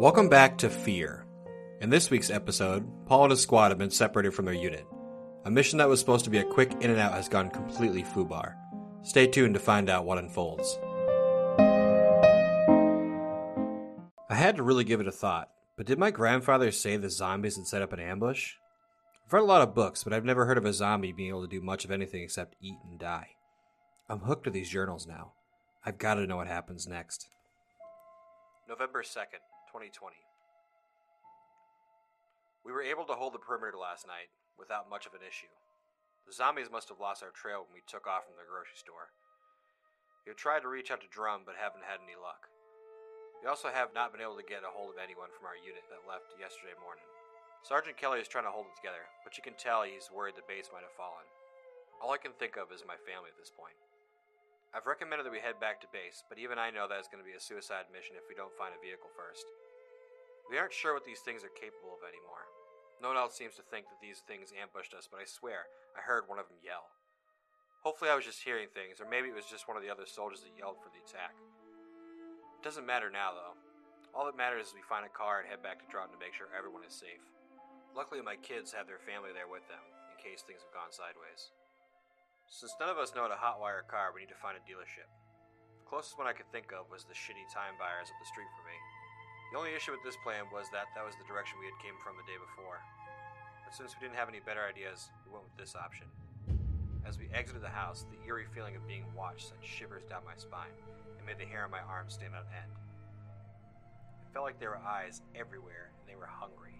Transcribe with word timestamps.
Welcome 0.00 0.30
back 0.30 0.56
to 0.56 0.70
Fear. 0.70 1.26
In 1.82 1.90
this 1.90 2.08
week's 2.08 2.30
episode, 2.30 2.88
Paul 3.04 3.24
and 3.24 3.32
his 3.32 3.42
squad 3.42 3.70
have 3.70 3.76
been 3.76 3.90
separated 3.90 4.32
from 4.32 4.46
their 4.46 4.54
unit. 4.54 4.86
A 5.44 5.50
mission 5.50 5.76
that 5.76 5.90
was 5.90 6.00
supposed 6.00 6.24
to 6.24 6.30
be 6.30 6.38
a 6.38 6.42
quick 6.42 6.72
in 6.80 6.90
and 6.90 6.98
out 6.98 7.12
has 7.12 7.28
gone 7.28 7.50
completely 7.50 8.02
FUBAR. 8.02 8.54
Stay 9.02 9.26
tuned 9.26 9.52
to 9.52 9.60
find 9.60 9.90
out 9.90 10.06
what 10.06 10.16
unfolds. 10.16 10.78
I 14.30 14.36
had 14.36 14.56
to 14.56 14.62
really 14.62 14.84
give 14.84 15.00
it 15.00 15.06
a 15.06 15.12
thought, 15.12 15.50
but 15.76 15.84
did 15.84 15.98
my 15.98 16.10
grandfather 16.10 16.70
say 16.70 16.96
the 16.96 17.10
zombies 17.10 17.56
had 17.56 17.66
set 17.66 17.82
up 17.82 17.92
an 17.92 18.00
ambush? 18.00 18.54
I've 19.26 19.34
read 19.34 19.42
a 19.42 19.44
lot 19.44 19.60
of 19.60 19.74
books, 19.74 20.02
but 20.02 20.14
I've 20.14 20.24
never 20.24 20.46
heard 20.46 20.56
of 20.56 20.64
a 20.64 20.72
zombie 20.72 21.12
being 21.12 21.28
able 21.28 21.42
to 21.42 21.46
do 21.46 21.60
much 21.60 21.84
of 21.84 21.90
anything 21.90 22.22
except 22.22 22.56
eat 22.62 22.78
and 22.88 22.98
die. 22.98 23.32
I'm 24.08 24.20
hooked 24.20 24.44
to 24.44 24.50
these 24.50 24.70
journals 24.70 25.06
now. 25.06 25.32
I've 25.84 25.98
got 25.98 26.14
to 26.14 26.26
know 26.26 26.38
what 26.38 26.48
happens 26.48 26.88
next. 26.88 27.28
November 28.66 29.02
2nd, 29.02 29.42
2020. 29.70 30.18
We 32.66 32.74
were 32.74 32.82
able 32.82 33.06
to 33.06 33.14
hold 33.14 33.38
the 33.38 33.40
perimeter 33.40 33.78
last 33.78 34.02
night 34.02 34.34
without 34.58 34.90
much 34.90 35.06
of 35.06 35.14
an 35.14 35.22
issue. 35.22 35.48
The 36.26 36.34
zombies 36.34 36.74
must 36.74 36.90
have 36.90 36.98
lost 36.98 37.22
our 37.22 37.30
trail 37.30 37.62
when 37.62 37.78
we 37.78 37.86
took 37.86 38.10
off 38.10 38.26
from 38.26 38.34
the 38.34 38.50
grocery 38.50 38.74
store. 38.74 39.14
We 40.26 40.34
have 40.34 40.42
tried 40.42 40.66
to 40.66 40.74
reach 40.74 40.90
out 40.90 41.06
to 41.06 41.08
Drum 41.08 41.46
but 41.46 41.54
haven't 41.54 41.86
had 41.86 42.02
any 42.02 42.18
luck. 42.18 42.50
We 43.38 43.46
also 43.46 43.70
have 43.70 43.94
not 43.94 44.10
been 44.10 44.20
able 44.20 44.36
to 44.36 44.44
get 44.44 44.66
a 44.66 44.74
hold 44.74 44.90
of 44.90 44.98
anyone 44.98 45.30
from 45.30 45.46
our 45.46 45.56
unit 45.56 45.86
that 45.86 46.02
left 46.02 46.34
yesterday 46.34 46.74
morning. 46.82 47.06
Sergeant 47.62 47.94
Kelly 47.94 48.18
is 48.18 48.28
trying 48.28 48.44
to 48.44 48.52
hold 48.52 48.68
it 48.68 48.76
together, 48.76 49.06
but 49.22 49.38
you 49.38 49.46
can 49.46 49.54
tell 49.54 49.86
he's 49.86 50.10
worried 50.10 50.34
the 50.34 50.44
base 50.50 50.68
might 50.74 50.84
have 50.84 50.98
fallen. 50.98 51.24
All 52.02 52.10
I 52.10 52.18
can 52.18 52.34
think 52.36 52.58
of 52.58 52.74
is 52.74 52.82
my 52.82 52.98
family 53.06 53.30
at 53.30 53.38
this 53.38 53.54
point. 53.54 53.78
I've 54.70 54.86
recommended 54.86 55.26
that 55.26 55.34
we 55.34 55.42
head 55.42 55.58
back 55.58 55.80
to 55.82 55.90
base, 55.90 56.22
but 56.28 56.38
even 56.38 56.60
I 56.60 56.70
know 56.70 56.86
that 56.86 57.00
it's 57.00 57.10
going 57.10 57.20
to 57.20 57.26
be 57.26 57.34
a 57.34 57.42
suicide 57.42 57.90
mission 57.90 58.14
if 58.14 58.28
we 58.30 58.38
don't 58.38 58.54
find 58.54 58.70
a 58.70 58.78
vehicle 58.78 59.10
first. 59.18 59.44
We 60.50 60.58
aren't 60.58 60.74
sure 60.74 60.98
what 60.98 61.06
these 61.06 61.22
things 61.22 61.46
are 61.46 61.54
capable 61.54 61.94
of 61.94 62.02
anymore. 62.02 62.50
No 62.98 63.14
one 63.14 63.16
else 63.16 63.38
seems 63.38 63.54
to 63.54 63.64
think 63.70 63.86
that 63.86 64.02
these 64.02 64.18
things 64.26 64.50
ambushed 64.50 64.92
us, 64.98 65.06
but 65.06 65.22
I 65.22 65.26
swear, 65.30 65.70
I 65.94 66.02
heard 66.02 66.26
one 66.26 66.42
of 66.42 66.50
them 66.50 66.58
yell. 66.58 66.90
Hopefully, 67.86 68.10
I 68.10 68.18
was 68.18 68.26
just 68.26 68.42
hearing 68.42 68.68
things, 68.68 68.98
or 68.98 69.06
maybe 69.08 69.30
it 69.30 69.38
was 69.38 69.48
just 69.48 69.70
one 69.70 69.78
of 69.78 69.86
the 69.86 69.88
other 69.88 70.04
soldiers 70.04 70.42
that 70.42 70.58
yelled 70.58 70.82
for 70.82 70.92
the 70.92 71.00
attack. 71.00 71.32
It 72.58 72.66
doesn't 72.66 72.84
matter 72.84 73.08
now, 73.08 73.32
though. 73.32 73.56
All 74.12 74.26
that 74.26 74.36
matters 74.36 74.68
is 74.68 74.76
we 74.76 74.84
find 74.84 75.06
a 75.06 75.16
car 75.16 75.40
and 75.40 75.46
head 75.46 75.62
back 75.62 75.80
to 75.80 75.88
Droughton 75.88 76.12
to 76.12 76.20
make 76.20 76.34
sure 76.34 76.50
everyone 76.50 76.82
is 76.82 76.92
safe. 76.92 77.22
Luckily, 77.94 78.20
my 78.20 78.36
kids 78.42 78.74
have 78.74 78.90
their 78.90 79.00
family 79.00 79.30
there 79.30 79.48
with 79.48 79.64
them, 79.70 79.80
in 80.10 80.18
case 80.18 80.42
things 80.42 80.66
have 80.66 80.74
gone 80.74 80.90
sideways. 80.90 81.54
Since 82.50 82.74
none 82.82 82.90
of 82.90 82.98
us 82.98 83.14
know 83.14 83.24
how 83.24 83.32
to 83.32 83.38
hotwire 83.38 83.80
a 83.80 83.86
car, 83.86 84.10
we 84.10 84.26
need 84.26 84.34
to 84.34 84.42
find 84.42 84.58
a 84.58 84.66
dealership. 84.66 85.06
The 85.78 85.86
closest 85.86 86.18
one 86.18 86.26
I 86.26 86.34
could 86.34 86.50
think 86.50 86.74
of 86.74 86.90
was 86.90 87.06
the 87.06 87.14
shitty 87.14 87.46
time 87.54 87.78
buyers 87.78 88.10
up 88.10 88.18
the 88.18 88.28
street 88.28 88.50
from 88.58 88.66
me. 88.66 88.76
The 89.50 89.58
only 89.58 89.74
issue 89.74 89.90
with 89.90 90.06
this 90.06 90.16
plan 90.22 90.46
was 90.54 90.70
that 90.70 90.94
that 90.94 91.02
was 91.02 91.18
the 91.18 91.26
direction 91.26 91.58
we 91.58 91.66
had 91.66 91.74
came 91.82 91.98
from 91.98 92.14
the 92.14 92.22
day 92.22 92.38
before. 92.38 92.78
But 93.66 93.74
since 93.74 93.98
we 93.98 94.06
didn't 94.06 94.14
have 94.14 94.30
any 94.30 94.38
better 94.38 94.62
ideas, 94.62 95.10
we 95.26 95.34
went 95.34 95.42
with 95.42 95.58
this 95.58 95.74
option. 95.74 96.06
As 97.02 97.18
we 97.18 97.26
exited 97.34 97.62
the 97.62 97.74
house, 97.74 98.06
the 98.06 98.22
eerie 98.22 98.46
feeling 98.54 98.76
of 98.78 98.86
being 98.86 99.02
watched 99.10 99.50
sent 99.50 99.58
shivers 99.66 100.06
down 100.06 100.22
my 100.22 100.38
spine 100.38 100.70
and 101.18 101.26
made 101.26 101.42
the 101.42 101.50
hair 101.50 101.64
on 101.66 101.74
my 101.74 101.82
arms 101.82 102.14
stand 102.14 102.38
on 102.38 102.46
end. 102.54 102.70
It 104.22 104.30
felt 104.30 104.46
like 104.46 104.62
there 104.62 104.70
were 104.70 104.86
eyes 104.86 105.22
everywhere 105.34 105.90
and 105.98 106.06
they 106.06 106.14
were 106.14 106.30
hungry. 106.30 106.78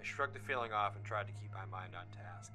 I 0.00 0.02
shrugged 0.02 0.34
the 0.34 0.42
feeling 0.42 0.72
off 0.72 0.96
and 0.96 1.04
tried 1.04 1.30
to 1.30 1.38
keep 1.38 1.54
my 1.54 1.66
mind 1.70 1.94
on 1.94 2.10
task. 2.10 2.50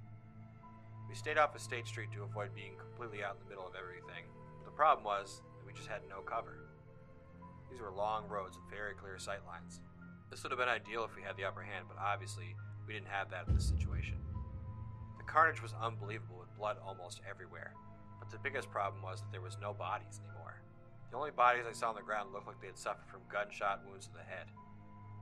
We 1.08 1.16
stayed 1.16 1.38
off 1.38 1.56
of 1.56 1.62
State 1.62 1.88
Street 1.88 2.12
to 2.12 2.24
avoid 2.24 2.54
being 2.54 2.76
completely 2.76 3.24
out 3.24 3.40
in 3.40 3.48
the 3.48 3.56
middle 3.56 3.68
of 3.68 3.80
everything. 3.80 4.28
The 4.66 4.76
problem 4.76 5.06
was 5.06 5.40
that 5.56 5.66
we 5.66 5.72
just 5.72 5.88
had 5.88 6.04
no 6.10 6.20
cover. 6.20 6.67
These 7.78 7.86
were 7.86 7.94
long 7.94 8.26
roads 8.26 8.58
with 8.58 8.74
very 8.74 8.98
clear 8.98 9.22
sight 9.22 9.46
lines. 9.46 9.82
This 10.34 10.42
would 10.42 10.50
have 10.50 10.58
been 10.58 10.66
ideal 10.66 11.06
if 11.06 11.14
we 11.14 11.22
had 11.22 11.38
the 11.38 11.46
upper 11.46 11.62
hand, 11.62 11.86
but 11.86 12.02
obviously 12.02 12.58
we 12.88 12.94
didn't 12.98 13.14
have 13.14 13.30
that 13.30 13.46
in 13.46 13.54
this 13.54 13.70
situation. 13.70 14.18
The 15.22 15.30
carnage 15.30 15.62
was 15.62 15.78
unbelievable 15.78 16.42
with 16.42 16.58
blood 16.58 16.78
almost 16.82 17.22
everywhere, 17.30 17.78
but 18.18 18.34
the 18.34 18.42
biggest 18.42 18.74
problem 18.74 19.04
was 19.04 19.22
that 19.22 19.30
there 19.32 19.46
was 19.46 19.62
no 19.62 19.78
bodies 19.78 20.18
anymore. 20.26 20.58
The 21.12 21.18
only 21.22 21.30
bodies 21.30 21.70
I 21.70 21.72
saw 21.78 21.94
on 21.94 21.96
the 21.96 22.02
ground 22.02 22.34
looked 22.34 22.48
like 22.48 22.60
they 22.60 22.74
had 22.74 22.82
suffered 22.82 23.06
from 23.14 23.30
gunshot 23.30 23.86
wounds 23.86 24.08
to 24.08 24.14
the 24.18 24.26
head. 24.26 24.50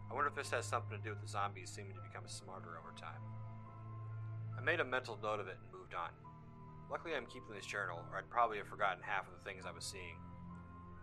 I 0.09 0.13
wonder 0.15 0.31
if 0.31 0.39
this 0.39 0.55
has 0.55 0.63
something 0.63 0.95
to 0.95 1.03
do 1.03 1.11
with 1.11 1.19
the 1.19 1.27
zombies 1.27 1.75
seeming 1.75 1.99
to 1.99 2.07
become 2.07 2.23
smarter 2.23 2.79
over 2.79 2.95
time. 2.95 3.19
I 4.57 4.63
made 4.63 4.79
a 4.79 4.87
mental 4.87 5.19
note 5.19 5.43
of 5.43 5.51
it 5.51 5.59
and 5.59 5.75
moved 5.75 5.91
on. 5.91 6.15
Luckily, 6.89 7.19
I'm 7.19 7.27
keeping 7.27 7.51
this 7.51 7.67
journal, 7.67 7.99
or 8.13 8.17
I'd 8.17 8.31
probably 8.31 8.63
have 8.63 8.71
forgotten 8.71 9.03
half 9.03 9.27
of 9.27 9.35
the 9.35 9.43
things 9.43 9.67
I 9.67 9.75
was 9.75 9.83
seeing. 9.83 10.15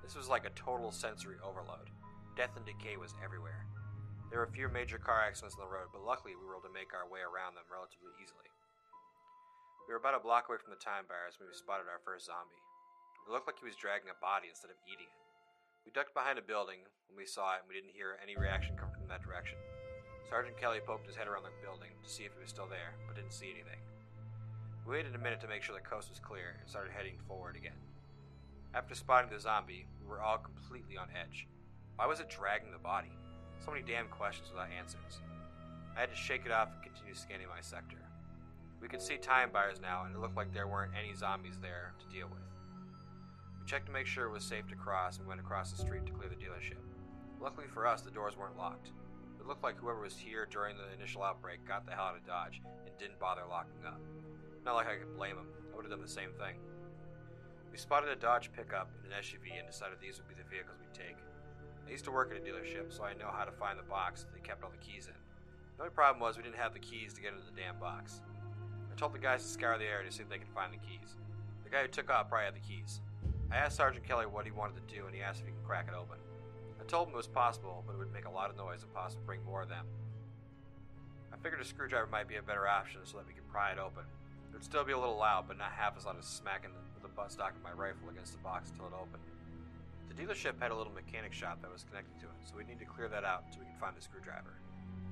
This 0.03 0.19
was 0.19 0.29
like 0.29 0.45
a 0.45 0.59
total 0.59 0.91
sensory 0.91 1.39
overload. 1.41 1.89
Death 2.37 2.59
and 2.59 2.67
decay 2.67 2.99
was 2.99 3.15
everywhere. 3.23 3.65
There 4.29 4.43
were 4.43 4.51
a 4.51 4.57
few 4.57 4.67
major 4.69 4.99
car 4.99 5.23
accidents 5.23 5.55
on 5.57 5.63
the 5.63 5.71
road, 5.71 5.95
but 5.95 6.03
luckily 6.03 6.35
we 6.35 6.43
were 6.43 6.59
able 6.59 6.67
to 6.67 6.73
make 6.75 6.91
our 6.97 7.07
way 7.07 7.21
around 7.21 7.55
them 7.55 7.69
relatively 7.69 8.11
easily. 8.17 8.49
We 9.85 9.93
were 9.93 10.01
about 10.01 10.17
a 10.17 10.25
block 10.25 10.49
away 10.49 10.57
from 10.57 10.73
the 10.73 10.81
time 10.81 11.05
buyers 11.05 11.37
when 11.37 11.53
we 11.53 11.55
spotted 11.55 11.87
our 11.87 12.01
first 12.01 12.33
zombie. 12.33 12.59
It 13.27 13.31
looked 13.31 13.45
like 13.45 13.61
he 13.61 13.69
was 13.69 13.77
dragging 13.77 14.11
a 14.11 14.19
body 14.19 14.49
instead 14.49 14.73
of 14.73 14.81
eating 14.89 15.11
it. 15.11 15.23
We 15.85 15.93
ducked 15.93 16.17
behind 16.17 16.41
a 16.41 16.45
building 16.45 16.87
when 17.11 17.19
we 17.19 17.29
saw 17.29 17.59
it, 17.59 17.63
and 17.63 17.69
we 17.69 17.77
didn't 17.77 17.95
hear 17.95 18.17
any 18.23 18.35
reaction 18.39 18.79
come 18.79 18.91
from 18.95 19.07
that 19.13 19.23
direction. 19.23 19.59
Sergeant 20.33 20.57
Kelly 20.57 20.81
poked 20.81 21.05
his 21.05 21.19
head 21.19 21.29
around 21.29 21.45
the 21.45 21.53
building 21.61 21.93
to 22.01 22.09
see 22.09 22.25
if 22.25 22.33
he 22.33 22.41
was 22.41 22.49
still 22.49 22.71
there, 22.71 22.97
but 23.05 23.19
didn't 23.19 23.37
see 23.37 23.53
anything. 23.53 23.85
We 24.87 24.97
waited 24.97 25.15
a 25.15 25.21
minute 25.21 25.45
to 25.45 25.51
make 25.51 25.63
sure 25.63 25.77
the 25.77 25.85
coast 25.85 26.09
was 26.09 26.25
clear 26.25 26.57
and 26.57 26.65
started 26.65 26.97
heading 26.97 27.21
forward 27.29 27.55
again. 27.55 27.77
After 28.75 28.95
spotting 28.95 29.31
the 29.31 29.39
zombie, 29.39 29.87
we 30.01 30.09
were 30.09 30.23
all 30.23 30.39
completely 30.39 30.97
on 30.97 31.09
edge. 31.13 31.47
Why 31.97 32.07
was 32.07 32.21
it 32.21 32.31
dragging 32.31 32.73
the 32.73 32.79
body? 32.79 33.13
So 33.63 33.71
many 33.71 33.85
damn 33.85 34.09
questions 34.09 34.49
without 34.49 34.71
answers. 34.77 35.21
I 35.95 36.01
had 36.01 36.11
to 36.11 36.17
shake 36.17 36.47
it 36.47 36.53
off 36.53 36.71
and 36.73 36.83
continue 36.83 37.15
scanning 37.15 37.49
my 37.49 37.61
sector. 37.61 37.99
We 38.81 38.89
could 38.89 39.03
see 39.03 39.19
time 39.19 39.51
buyers 39.53 39.79
now, 39.81 40.05
and 40.05 40.17
it 40.17 40.21
looked 40.21 40.37
like 40.37 40.55
there 40.55 40.67
weren't 40.67 40.95
any 40.99 41.15
zombies 41.15 41.59
there 41.61 41.93
to 42.01 42.17
deal 42.17 42.29
with. 42.29 42.41
We 43.61 43.67
checked 43.67 43.87
to 43.87 43.93
make 43.93 44.07
sure 44.07 44.25
it 44.25 44.33
was 44.33 44.43
safe 44.43 44.67
to 44.69 44.75
cross 44.75 45.19
and 45.19 45.29
went 45.29 45.41
across 45.41 45.71
the 45.71 45.83
street 45.83 46.07
to 46.07 46.13
clear 46.13 46.31
the 46.31 46.35
dealership. 46.35 46.81
Luckily 47.41 47.67
for 47.69 47.87
us, 47.87 48.01
the 48.01 48.11
doors 48.11 48.39
weren't 48.39 48.57
locked. 48.57 48.91
It 49.39 49.47
looked 49.47 49.63
like 49.63 49.77
whoever 49.77 50.01
was 50.01 50.17
here 50.17 50.49
during 50.51 50.77
the 50.79 50.91
initial 50.97 51.23
outbreak 51.23 51.67
got 51.69 51.85
the 51.85 51.93
hell 51.93 52.05
out 52.05 52.17
of 52.17 52.27
Dodge 52.27 52.63
and 52.87 52.97
didn't 52.99 53.21
bother 53.21 53.43
locking 53.49 53.85
up. 53.87 54.01
Not 54.65 54.77
like 54.77 54.89
I 54.89 54.97
could 54.97 55.15
blame 55.15 55.37
them, 55.37 55.49
I 55.73 55.77
would 55.77 55.85
have 55.85 55.91
done 55.91 56.01
the 56.01 56.09
same 56.09 56.31
thing. 56.39 56.57
We 57.73 57.79
spotted 57.79 58.11
a 58.11 58.17
Dodge 58.17 58.53
pickup 58.53 58.91
and 59.03 59.11
an 59.11 59.19
SUV 59.19 59.57
and 59.59 59.67
decided 59.67 59.97
these 59.99 60.19
would 60.19 60.29
be 60.29 60.37
the 60.37 60.45
vehicles 60.49 60.77
we'd 60.79 60.93
take. 60.93 61.17
I 61.89 61.91
used 61.91 62.05
to 62.05 62.13
work 62.13 62.31
at 62.31 62.37
a 62.37 62.45
dealership, 62.45 62.93
so 62.93 63.03
I 63.03 63.15
know 63.15 63.33
how 63.33 63.45
to 63.45 63.51
find 63.51 63.79
the 63.79 63.89
box 63.89 64.23
that 64.23 64.35
they 64.35 64.41
kept 64.41 64.63
all 64.63 64.71
the 64.71 64.77
keys 64.77 65.09
in. 65.09 65.17
The 65.79 65.85
only 65.85 65.95
problem 65.95 66.21
was 66.21 66.37
we 66.37 66.43
didn't 66.43 66.61
have 66.61 66.75
the 66.75 66.85
keys 66.85 67.15
to 67.15 67.23
get 67.23 67.33
into 67.33 67.45
the 67.49 67.57
damn 67.59 67.81
box. 67.81 68.21
I 68.93 68.95
told 68.95 69.15
the 69.15 69.19
guys 69.19 69.43
to 69.43 69.49
scour 69.49 69.79
the 69.79 69.89
area 69.89 70.05
to 70.05 70.15
see 70.15 70.23
if 70.23 70.29
they 70.29 70.37
could 70.37 70.53
find 70.53 70.71
the 70.71 70.85
keys. 70.85 71.17
The 71.65 71.71
guy 71.71 71.81
who 71.81 71.89
took 71.89 72.11
off 72.11 72.29
probably 72.29 72.45
had 72.45 72.55
the 72.55 72.61
keys. 72.61 73.01
I 73.51 73.57
asked 73.57 73.79
Sergeant 73.79 74.07
Kelly 74.07 74.27
what 74.27 74.45
he 74.45 74.53
wanted 74.53 74.77
to 74.77 74.95
do, 74.95 75.07
and 75.07 75.15
he 75.15 75.23
asked 75.23 75.41
if 75.41 75.47
he 75.47 75.53
could 75.53 75.65
crack 75.65 75.89
it 75.89 75.97
open. 75.97 76.19
I 76.79 76.85
told 76.85 77.09
him 77.09 77.15
it 77.15 77.25
was 77.25 77.27
possible, 77.27 77.83
but 77.87 77.95
it 77.95 77.99
would 77.99 78.13
make 78.13 78.27
a 78.27 78.31
lot 78.31 78.51
of 78.51 78.57
noise 78.59 78.83
and 78.83 78.93
possibly 78.93 79.25
bring 79.25 79.45
more 79.45 79.63
of 79.63 79.71
them. 79.71 79.87
I 81.33 81.37
figured 81.39 81.61
a 81.61 81.65
screwdriver 81.65 82.07
might 82.07 82.29
be 82.29 82.37
a 82.37 82.43
better 82.43 82.69
option 82.69 83.01
so 83.05 83.17
that 83.17 83.27
we 83.27 83.33
could 83.33 83.49
pry 83.49 83.73
it 83.73 83.79
open. 83.79 84.05
It 84.51 84.57
would 84.57 84.65
still 84.65 84.85
be 84.85 84.93
a 84.93 84.99
little 84.99 85.17
loud, 85.17 85.49
but 85.49 85.57
not 85.57 85.73
half 85.73 85.97
as 85.97 86.05
loud 86.05 86.19
as 86.19 86.27
smacking 86.27 86.71
with 86.75 86.92
the 87.03 87.09
buttstock 87.09 87.59
of 87.59 87.63
my 87.63 87.73
rifle 87.73 88.09
against 88.09 88.33
the 88.33 88.43
box 88.43 88.71
until 88.71 88.87
it 88.87 88.95
opened. 88.95 89.23
The 90.09 90.15
dealership 90.15 90.61
had 90.61 90.71
a 90.71 90.77
little 90.77 90.93
mechanic 90.93 91.33
shop 91.33 91.61
that 91.63 91.73
was 91.73 91.85
connected 91.85 92.19
to 92.21 92.27
it, 92.27 92.39
so 92.45 92.57
we 92.57 92.65
need 92.65 92.79
to 92.79 92.85
clear 92.85 93.09
that 93.09 93.25
out 93.25 93.45
so 93.51 93.59
we 93.59 93.67
can 93.67 93.81
find 93.81 93.97
the 93.97 94.03
screwdriver. 94.03 94.55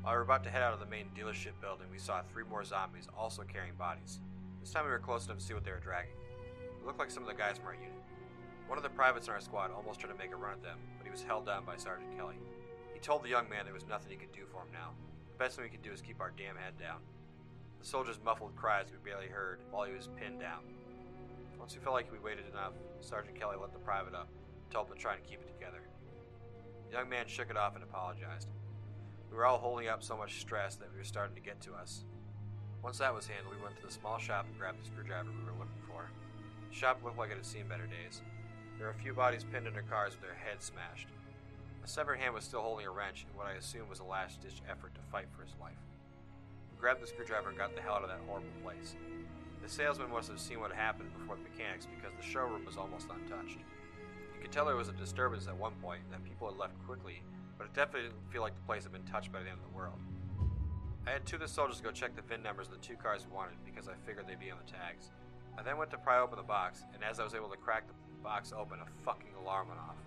While 0.02 0.14
we 0.14 0.18
were 0.18 0.24
about 0.24 0.44
to 0.44 0.50
head 0.50 0.62
out 0.62 0.72
of 0.72 0.80
the 0.80 0.86
main 0.86 1.10
dealership 1.16 1.58
building, 1.60 1.86
we 1.90 1.98
saw 1.98 2.22
three 2.22 2.44
more 2.44 2.64
zombies 2.64 3.08
also 3.16 3.42
carrying 3.42 3.74
bodies. 3.74 4.20
This 4.60 4.70
time 4.70 4.84
we 4.84 4.90
were 4.90 4.98
close 4.98 5.26
enough 5.26 5.38
to 5.38 5.44
see 5.44 5.54
what 5.54 5.64
they 5.64 5.72
were 5.72 5.80
dragging. 5.80 6.16
It 6.78 6.86
looked 6.86 6.98
like 6.98 7.10
some 7.10 7.22
of 7.22 7.28
the 7.28 7.34
guys 7.34 7.58
from 7.58 7.66
our 7.66 7.74
unit. 7.74 8.00
One 8.68 8.78
of 8.78 8.84
the 8.84 8.90
privates 8.90 9.26
in 9.26 9.34
our 9.34 9.41
squad 9.41 9.72
almost 9.72 10.00
tried 10.00 10.12
to 10.12 10.18
make 10.18 10.32
a 10.32 10.36
run 10.36 10.53
at 10.53 10.62
them, 10.62 10.78
but 10.97 11.04
he 11.04 11.10
was 11.10 11.22
held 11.22 11.44
down 11.44 11.65
by 11.65 11.76
Sergeant 11.76 12.16
Kelly. 12.16 12.36
He 12.94 13.00
told 13.00 13.24
the 13.24 13.28
young 13.28 13.48
man 13.48 13.65
there 13.65 13.74
was 13.74 13.88
nothing 13.88 14.12
he 14.12 14.16
could 14.16 14.32
do 14.32 14.47
for 14.53 14.62
him 14.62 14.72
now. 14.72 14.92
The 15.32 15.44
best 15.44 15.56
thing 15.56 15.65
we 15.65 15.70
could 15.70 15.82
do 15.82 15.92
is 15.92 16.00
keep 16.00 16.20
our 16.20 16.32
damn 16.36 16.56
head 16.56 16.78
down. 16.78 17.00
The 17.80 17.86
soldier's 17.86 18.20
muffled 18.24 18.54
cries 18.56 18.92
we 18.92 19.10
barely 19.10 19.28
heard 19.28 19.60
while 19.70 19.84
he 19.84 19.92
was 19.92 20.09
pinned 20.20 20.41
down. 20.41 20.60
Once 21.60 21.77
we 21.77 21.84
felt 21.84 21.95
like 21.95 22.10
we 22.10 22.18
waited 22.18 22.48
enough, 22.51 22.72
Sergeant 23.01 23.39
Kelly 23.39 23.57
let 23.60 23.72
the 23.72 23.78
private 23.78 24.15
up 24.15 24.28
told 24.71 24.89
him 24.89 24.95
to 24.95 24.98
try 24.98 25.15
and 25.15 25.22
keep 25.22 25.42
it 25.42 25.53
together. 25.53 25.83
The 26.89 26.97
young 26.97 27.09
man 27.09 27.27
shook 27.28 27.51
it 27.51 27.57
off 27.57 27.74
and 27.74 27.84
apologized. 27.84 28.48
We 29.30 29.36
were 29.36 29.45
all 29.45 29.59
holding 29.59 29.86
up 29.86 30.03
so 30.03 30.16
much 30.16 30.41
stress 30.41 30.77
that 30.77 30.91
we 30.91 30.98
were 30.98 31.04
starting 31.04 31.34
to 31.34 31.42
get 31.42 31.60
to 31.62 31.74
us. 31.74 32.04
Once 32.83 32.98
that 32.98 33.15
was 33.15 33.27
handled, 33.27 33.54
we 33.54 33.62
went 33.62 33.77
to 33.77 33.86
the 33.86 33.92
small 33.92 34.18
shop 34.18 34.47
and 34.48 34.59
grabbed 34.59 34.80
the 34.80 34.86
screwdriver 34.86 35.28
we 35.28 35.45
were 35.45 35.59
looking 35.59 35.84
for. 35.86 36.09
The 36.71 36.74
shop 36.74 37.04
looked 37.04 37.18
like 37.18 37.30
it 37.30 37.36
had 37.36 37.45
seen 37.45 37.68
better 37.68 37.86
days. 37.86 38.22
There 38.78 38.86
were 38.86 38.95
a 38.95 39.03
few 39.03 39.13
bodies 39.13 39.45
pinned 39.45 39.66
under 39.66 39.83
cars 39.83 40.15
with 40.15 40.22
their 40.22 40.34
heads 40.34 40.72
smashed. 40.72 41.09
A 41.84 41.89
severed 41.89 42.21
hand 42.21 42.33
was 42.33 42.45
still 42.45 42.63
holding 42.63 42.86
a 42.86 42.91
wrench 42.91 43.27
in 43.28 43.36
what 43.36 43.47
I 43.47 43.60
assumed 43.60 43.91
was 43.91 44.01
a 44.01 44.04
last 44.04 44.41
ditch 44.41 44.63
effort 44.71 44.95
to 44.95 45.01
fight 45.13 45.28
for 45.36 45.42
his 45.42 45.54
life. 45.60 45.78
We 46.72 46.80
grabbed 46.80 47.03
the 47.03 47.06
screwdriver 47.06 47.51
and 47.51 47.59
got 47.59 47.77
the 47.77 47.83
hell 47.83 47.95
out 47.95 48.03
of 48.03 48.09
that 48.09 48.24
horrible 48.27 48.48
place. 48.65 48.97
The 49.62 49.68
salesman 49.68 50.10
must 50.10 50.28
have 50.28 50.41
seen 50.41 50.60
what 50.60 50.72
happened 50.72 51.10
before 51.18 51.36
the 51.36 51.42
mechanics 51.42 51.86
because 51.86 52.16
the 52.16 52.27
showroom 52.27 52.65
was 52.65 52.77
almost 52.77 53.09
untouched. 53.10 53.59
You 53.59 54.41
could 54.42 54.53
tell 54.53 54.65
there 54.65 54.77
was 54.77 54.89
a 54.89 54.92
disturbance 54.92 55.47
at 55.47 55.57
one 55.57 55.74
point 55.83 56.01
and 56.04 56.12
that 56.12 56.24
people 56.24 56.48
had 56.48 56.59
left 56.59 56.74
quickly 56.86 57.22
but 57.60 57.68
it 57.68 57.74
definitely 57.77 58.09
didn't 58.09 58.33
feel 58.33 58.41
like 58.41 58.57
the 58.57 58.65
place 58.65 58.84
had 58.89 58.92
been 58.97 59.04
touched 59.04 59.28
by 59.28 59.45
the 59.45 59.53
end 59.53 59.60
of 59.60 59.68
the 59.68 59.77
world. 59.77 60.01
I 61.04 61.12
had 61.12 61.28
two 61.28 61.36
of 61.36 61.45
the 61.45 61.48
soldiers 61.48 61.84
go 61.84 61.92
check 61.92 62.16
the 62.16 62.24
VIN 62.24 62.42
numbers 62.42 62.72
of 62.72 62.80
the 62.80 62.80
two 62.80 62.97
cars 62.97 63.28
we 63.28 63.36
wanted 63.36 63.60
because 63.68 63.84
I 63.84 63.92
figured 64.09 64.24
they'd 64.24 64.41
be 64.41 64.48
on 64.48 64.57
the 64.57 64.72
tags. 64.72 65.12
I 65.60 65.63
then 65.63 65.77
went 65.77 65.92
to 65.92 66.01
pry 66.01 66.24
open 66.24 66.41
the 66.41 66.42
box, 66.42 66.89
and 66.97 67.04
as 67.04 67.21
I 67.21 67.24
was 67.24 67.36
able 67.36 67.53
to 67.53 67.60
crack 67.60 67.84
the 67.86 67.92
box 68.24 68.56
open, 68.56 68.80
a 68.80 68.89
fucking 69.04 69.36
alarm 69.36 69.68
went 69.68 69.80
off. 69.80 70.01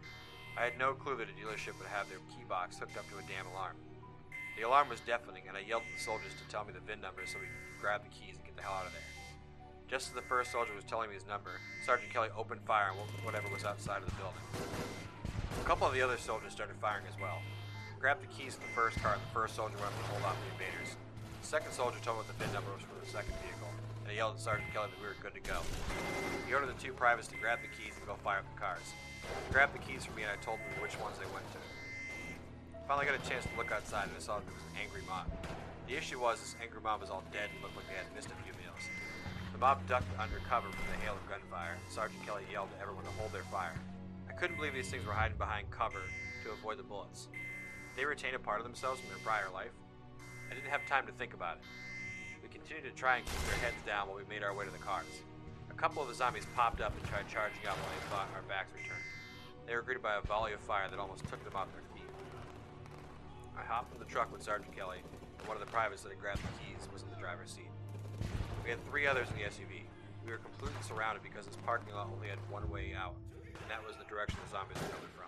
I 0.57 0.65
had 0.65 0.81
no 0.81 0.97
clue 0.97 1.13
that 1.17 1.29
a 1.29 1.37
dealership 1.37 1.77
would 1.77 1.93
have 1.93 2.09
their 2.09 2.17
key 2.33 2.41
box 2.49 2.81
hooked 2.81 2.97
up 2.97 3.05
to 3.13 3.21
a 3.21 3.25
damn 3.29 3.45
alarm. 3.53 3.77
The 4.57 4.65
alarm 4.65 4.89
was 4.89 5.05
deafening, 5.05 5.45
and 5.45 5.55
I 5.55 5.61
yelled 5.61 5.85
at 5.85 5.93
the 5.93 6.01
soldiers 6.01 6.33
to 6.33 6.49
tell 6.49 6.65
me 6.65 6.73
the 6.73 6.81
VIN 6.81 7.05
number 7.05 7.21
so 7.29 7.37
we 7.37 7.45
could 7.45 7.81
grab 7.81 8.01
the 8.01 8.09
keys 8.09 8.41
and 8.41 8.45
get 8.45 8.57
the 8.57 8.65
hell 8.65 8.81
out 8.81 8.89
of 8.89 8.97
there. 8.97 9.12
Just 9.93 10.09
as 10.09 10.17
the 10.17 10.25
first 10.25 10.49
soldier 10.49 10.73
was 10.73 10.81
telling 10.89 11.13
me 11.13 11.13
his 11.13 11.29
number, 11.29 11.53
Sergeant 11.85 12.09
Kelly 12.09 12.33
opened 12.33 12.65
fire 12.65 12.89
on 12.89 13.05
whatever 13.21 13.45
was 13.53 13.61
outside 13.61 14.01
of 14.01 14.09
the 14.09 14.17
building. 14.17 14.41
A 15.61 15.65
couple 15.69 15.85
of 15.85 15.93
the 15.93 16.01
other 16.01 16.17
soldiers 16.17 16.49
started 16.49 16.73
firing 16.81 17.05
as 17.05 17.13
well. 17.21 17.37
Grabbed 18.01 18.25
the 18.25 18.33
keys 18.33 18.57
to 18.57 18.61
the 18.65 18.73
first 18.73 18.97
car, 19.05 19.13
and 19.13 19.21
the 19.21 19.29
first 19.37 19.53
soldier 19.53 19.77
went 19.77 19.93
up 19.93 19.97
to 20.01 20.05
hold 20.09 20.25
off 20.25 20.37
the 20.41 20.49
invaders. 20.57 20.97
The 21.45 21.45
second 21.45 21.77
soldier 21.77 22.01
told 22.01 22.17
me 22.17 22.25
what 22.25 22.33
the 22.33 22.41
VIN 22.41 22.49
number 22.57 22.73
was 22.73 22.81
for 22.81 22.97
the 22.97 23.05
second 23.05 23.37
vehicle, 23.45 23.69
and 24.01 24.09
he 24.09 24.17
yelled 24.17 24.33
at 24.33 24.41
Sergeant 24.41 24.73
Kelly 24.73 24.89
that 24.89 24.97
we 24.97 25.05
were 25.05 25.21
good 25.21 25.37
to 25.37 25.45
go. 25.45 25.61
He 26.49 26.57
ordered 26.57 26.73
the 26.73 26.81
two 26.81 26.97
privates 26.97 27.29
to 27.29 27.37
grab 27.37 27.61
the 27.61 27.69
keys 27.77 27.93
and 27.93 28.09
go 28.09 28.17
fire 28.25 28.41
up 28.41 28.49
the 28.49 28.57
cars. 28.57 28.97
He 29.21 29.53
grabbed 29.53 29.77
the 29.77 29.83
keys 29.85 30.09
for 30.09 30.17
me, 30.17 30.25
and 30.25 30.33
I 30.33 30.41
told 30.41 30.57
them 30.57 30.73
which 30.81 30.97
ones 30.97 31.21
they 31.21 31.29
went 31.29 31.45
to. 31.53 31.61
Finally 32.89 33.13
got 33.13 33.21
a 33.21 33.25
chance 33.29 33.45
to 33.45 33.53
look 33.53 33.69
outside 33.69 34.09
and 34.09 34.17
I 34.17 34.21
saw 34.25 34.41
that 34.41 34.45
there 34.49 34.57
was 34.57 34.65
an 34.73 34.81
angry 34.81 35.05
mob. 35.05 35.29
The 35.85 35.93
issue 35.93 36.17
was 36.17 36.41
this 36.41 36.57
angry 36.57 36.81
mob 36.81 37.05
was 37.05 37.13
all 37.13 37.21
dead 37.29 37.53
and 37.53 37.61
looked 37.61 37.77
like 37.77 37.85
they 37.93 38.01
had 38.01 38.09
missed 38.17 38.33
a 38.33 38.37
few 38.41 38.57
meals. 38.57 38.89
The 39.53 39.59
mob 39.59 39.85
ducked 39.87 40.09
under 40.19 40.41
cover 40.49 40.67
from 40.67 40.85
the 40.89 40.97
hail 41.05 41.13
of 41.13 41.29
gunfire, 41.29 41.77
Sergeant 41.87 42.25
Kelly 42.25 42.43
yelled 42.51 42.73
to 42.73 42.81
everyone 42.81 43.05
to 43.05 43.11
hold 43.21 43.31
their 43.31 43.45
fire. 43.53 43.77
I 44.27 44.33
couldn't 44.33 44.57
believe 44.57 44.73
these 44.73 44.89
things 44.89 45.05
were 45.05 45.13
hiding 45.13 45.37
behind 45.37 45.69
cover 45.69 46.01
to 46.43 46.51
avoid 46.51 46.79
the 46.79 46.83
bullets. 46.83 47.29
Did 47.93 48.01
they 48.01 48.05
retain 48.05 48.33
a 48.33 48.39
part 48.39 48.59
of 48.59 48.65
themselves 48.65 48.99
from 48.99 49.09
their 49.09 49.21
prior 49.23 49.53
life? 49.53 49.71
I 50.49 50.55
didn't 50.55 50.71
have 50.71 50.85
time 50.89 51.05
to 51.05 51.13
think 51.13 51.33
about 51.33 51.57
it. 51.57 51.63
We 52.41 52.49
continued 52.49 52.89
to 52.89 52.97
try 52.97 53.17
and 53.17 53.25
keep 53.25 53.39
their 53.45 53.61
heads 53.61 53.77
down 53.85 54.09
while 54.09 54.17
we 54.17 54.25
made 54.25 54.41
our 54.41 54.53
way 54.53 54.65
to 54.65 54.71
the 54.71 54.81
cars. 54.81 55.21
A 55.69 55.77
couple 55.77 56.01
of 56.01 56.09
the 56.09 56.15
zombies 56.15 56.47
popped 56.55 56.81
up 56.81 56.91
and 56.97 57.05
tried 57.07 57.29
charging 57.29 57.61
out 57.69 57.77
while 57.77 57.93
they 57.93 58.03
thought 58.09 58.27
our 58.33 58.41
backs 58.49 58.73
were 58.73 58.81
turned. 58.81 59.05
They 59.69 59.75
were 59.75 59.85
greeted 59.85 60.01
by 60.01 60.17
a 60.17 60.21
volley 60.25 60.53
of 60.53 60.59
fire 60.61 60.89
that 60.89 60.99
almost 60.99 61.29
took 61.29 61.43
them 61.45 61.55
off 61.55 61.69
their 61.71 61.85
feet. 61.93 62.09
I 63.55 63.61
hopped 63.61 63.93
in 63.93 63.99
the 63.99 64.09
truck 64.09 64.33
with 64.33 64.41
Sergeant 64.41 64.75
Kelly, 64.75 65.05
and 65.39 65.47
one 65.47 65.55
of 65.55 65.63
the 65.63 65.71
privates 65.71 66.01
that 66.01 66.09
had 66.09 66.19
grabbed 66.19 66.41
the 66.41 66.53
keys 66.57 66.89
was 66.91 67.03
in 67.03 67.09
the 67.11 67.21
driver's 67.21 67.51
seat. 67.51 67.69
We 68.63 68.69
had 68.69 68.79
three 68.87 69.05
others 69.07 69.27
in 69.27 69.35
the 69.35 69.43
SUV. 69.43 69.83
We 70.23 70.31
were 70.31 70.39
completely 70.39 70.79
surrounded 70.87 71.21
because 71.21 71.45
this 71.45 71.59
parking 71.67 71.93
lot 71.93 72.07
only 72.07 72.31
had 72.31 72.39
one 72.47 72.63
way 72.71 72.95
out, 72.95 73.15
and 73.43 73.67
that 73.67 73.83
was 73.83 73.99
the 73.99 74.07
direction 74.07 74.39
the 74.47 74.55
zombies 74.55 74.79
were 74.79 74.95
coming 74.95 75.11
from. 75.19 75.27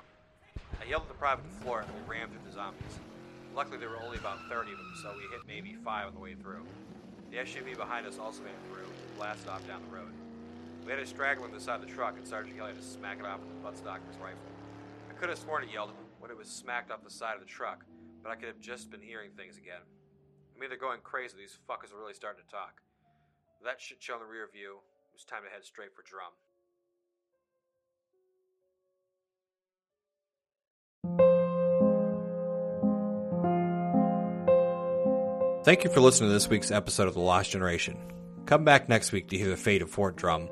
I 0.80 0.88
yelled 0.88 1.04
at 1.04 1.12
the 1.12 1.20
private 1.20 1.44
to 1.44 1.52
floor 1.60 1.84
it, 1.84 1.88
and 1.92 1.96
we 2.00 2.04
rammed 2.08 2.32
through 2.32 2.48
the 2.48 2.56
zombies. 2.56 2.96
Luckily, 3.52 3.76
there 3.76 3.92
were 3.92 4.00
only 4.00 4.18
about 4.18 4.40
30 4.48 4.72
of 4.72 4.78
them, 4.80 4.96
so 5.04 5.12
we 5.20 5.28
hit 5.28 5.44
maybe 5.44 5.76
five 5.84 6.08
on 6.08 6.14
the 6.16 6.24
way 6.24 6.36
through. 6.36 6.64
The 7.32 7.44
SUV 7.44 7.76
behind 7.76 8.08
us 8.08 8.20
also 8.20 8.40
ran 8.44 8.56
through 8.72 8.88
and 8.88 9.18
blasted 9.20 9.52
off 9.52 9.68
down 9.68 9.84
the 9.84 9.92
road. 9.92 10.16
We 10.88 10.92
had 10.92 11.04
a 11.04 11.06
straggler 11.06 11.48
on 11.48 11.52
the 11.52 11.60
side 11.60 11.84
of 11.84 11.86
the 11.88 11.92
truck, 11.92 12.16
and 12.16 12.26
Sergeant 12.26 12.56
Kelly 12.56 12.72
had 12.72 12.80
to 12.80 12.88
smack 12.88 13.20
it 13.20 13.26
off 13.26 13.44
with 13.44 13.52
the 13.52 13.60
buttstock 13.60 14.00
of 14.00 14.08
his 14.08 14.20
rifle. 14.24 14.48
I 15.12 15.14
could 15.14 15.28
have 15.28 15.40
sworn 15.40 15.64
it 15.64 15.74
yelled 15.74 15.92
when 16.20 16.32
it 16.32 16.38
was 16.38 16.48
smacked 16.48 16.92
off 16.92 17.04
the 17.04 17.12
side 17.12 17.36
of 17.36 17.42
the 17.42 17.52
truck, 17.52 17.84
but 18.24 18.32
I 18.32 18.36
could 18.36 18.48
have 18.48 18.62
just 18.62 18.92
been 18.92 19.02
hearing 19.02 19.32
things 19.36 19.58
again. 19.58 19.84
I'm 20.56 20.64
either 20.64 20.78
going 20.78 21.00
crazy 21.04 21.36
these 21.36 21.58
fuckers 21.68 21.92
are 21.92 22.00
really 22.00 22.14
starting 22.14 22.44
to 22.44 22.50
talk. 22.50 22.85
That 23.64 23.82
shit 23.82 24.02
show 24.02 24.14
in 24.14 24.20
the 24.20 24.26
rear 24.26 24.48
view, 24.52 24.78
it 24.78 25.14
was 25.14 25.24
time 25.24 25.42
to 25.44 25.50
head 25.50 25.64
straight 25.64 25.96
for 25.96 26.04
Drum. 26.04 26.32
Thank 35.64 35.84
you 35.84 35.90
for 35.90 36.00
listening 36.00 36.30
to 36.30 36.34
this 36.34 36.48
week's 36.48 36.70
episode 36.70 37.08
of 37.08 37.16
The 37.16 37.22
Lost 37.22 37.50
Generation. 37.50 37.98
Come 38.46 38.64
back 38.64 38.88
next 38.88 39.12
week 39.12 39.30
to 39.30 39.38
hear 39.38 39.50
the 39.50 39.58
fate 39.58 39.82
of 39.82 39.90
Fort 39.90 40.16
Drum 40.16 40.48